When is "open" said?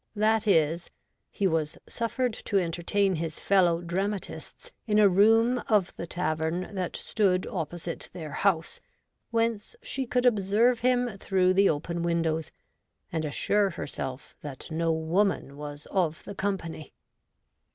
11.69-12.01